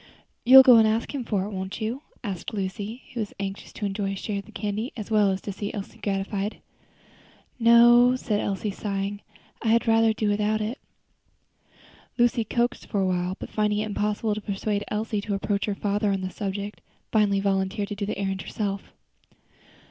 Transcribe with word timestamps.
"You'll 0.43 0.63
go 0.63 0.77
and 0.77 0.87
ask 0.87 1.13
him 1.13 1.23
for 1.23 1.43
it, 1.45 1.51
won't 1.51 1.79
you?" 1.79 2.01
asked 2.23 2.55
Lucy, 2.55 3.03
who 3.13 3.19
was 3.19 3.35
anxious 3.39 3.71
to 3.73 3.85
enjoy 3.85 4.13
a 4.13 4.15
share 4.15 4.39
of 4.39 4.45
the 4.47 4.51
candy 4.51 4.91
as 4.97 5.11
well 5.11 5.29
as 5.29 5.41
to 5.41 5.51
see 5.51 5.71
Elsie 5.75 5.99
gratified. 5.99 6.59
"No," 7.59 8.15
said 8.15 8.39
Elsie, 8.39 8.71
sighing, 8.71 9.21
"I 9.61 9.67
had 9.67 9.87
rather 9.87 10.11
do 10.11 10.27
without 10.27 10.59
it." 10.59 10.79
Lucy 12.17 12.43
coaxed 12.43 12.87
for 12.87 12.99
a 13.01 13.05
little 13.05 13.21
while, 13.21 13.35
but 13.37 13.51
finding 13.51 13.77
it 13.77 13.85
impossible 13.85 14.33
to 14.33 14.41
persuade 14.41 14.83
Elsie 14.87 15.21
to 15.21 15.35
approach 15.35 15.65
her 15.65 15.75
father 15.75 16.11
on 16.11 16.21
the 16.21 16.31
subject, 16.31 16.81
finally 17.11 17.39
volunteered 17.39 17.89
to 17.89 17.95
do 17.95 18.07
the 18.07 18.17
errand 18.17 18.41
herself. 18.41 18.91